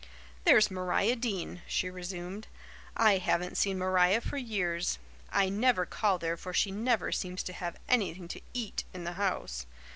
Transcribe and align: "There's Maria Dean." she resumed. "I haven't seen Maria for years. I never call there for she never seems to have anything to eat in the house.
"There's 0.45 0.71
Maria 0.71 1.15
Dean." 1.15 1.61
she 1.67 1.87
resumed. 1.87 2.47
"I 2.97 3.17
haven't 3.19 3.55
seen 3.55 3.77
Maria 3.77 4.19
for 4.19 4.35
years. 4.35 4.97
I 5.31 5.47
never 5.47 5.85
call 5.85 6.17
there 6.17 6.37
for 6.37 6.53
she 6.55 6.71
never 6.71 7.11
seems 7.11 7.43
to 7.43 7.53
have 7.53 7.77
anything 7.87 8.27
to 8.29 8.41
eat 8.55 8.83
in 8.95 9.03
the 9.03 9.13
house. 9.21 9.67